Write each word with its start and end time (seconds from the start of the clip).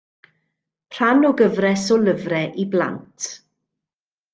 Rhan 0.95 1.29
o 1.29 1.31
gyfres 1.43 1.85
o 1.97 2.01
lyfrau 2.09 2.59
i 2.65 2.69
blant. 2.77 3.33